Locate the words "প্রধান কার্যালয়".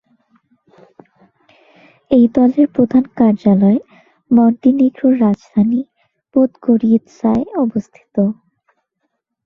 2.75-3.79